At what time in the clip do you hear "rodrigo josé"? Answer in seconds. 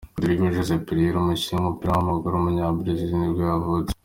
0.15-0.75